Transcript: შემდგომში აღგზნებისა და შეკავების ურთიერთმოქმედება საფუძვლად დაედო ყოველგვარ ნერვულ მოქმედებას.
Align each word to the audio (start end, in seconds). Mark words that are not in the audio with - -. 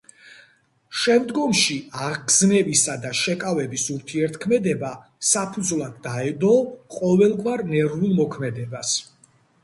შემდგომში 0.99 1.73
აღგზნებისა 2.05 2.95
და 3.03 3.11
შეკავების 3.19 3.83
ურთიერთმოქმედება 3.95 4.89
საფუძვლად 5.33 5.99
დაედო 6.07 6.55
ყოველგვარ 6.97 7.63
ნერვულ 7.75 8.17
მოქმედებას. 8.21 8.95